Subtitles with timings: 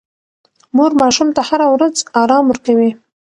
[0.75, 2.89] مور ماشوم ته هره ورځ ارام ورکوي.